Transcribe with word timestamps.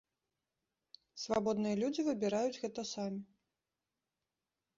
Свабодныя 1.23 1.75
людзі 1.83 2.01
выбіраюць 2.09 2.59
гэта 2.65 2.81
самі. 2.93 3.21